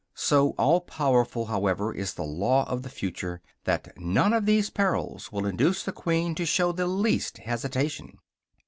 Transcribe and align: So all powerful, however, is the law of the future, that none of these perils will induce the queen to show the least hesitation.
So 0.15 0.55
all 0.57 0.81
powerful, 0.81 1.45
however, 1.45 1.93
is 1.93 2.15
the 2.15 2.23
law 2.23 2.67
of 2.67 2.81
the 2.81 2.89
future, 2.89 3.39
that 3.65 3.93
none 3.99 4.33
of 4.33 4.47
these 4.47 4.71
perils 4.71 5.31
will 5.31 5.45
induce 5.45 5.83
the 5.83 5.91
queen 5.93 6.33
to 6.41 6.45
show 6.47 6.71
the 6.71 6.87
least 6.87 7.37
hesitation. 7.37 8.17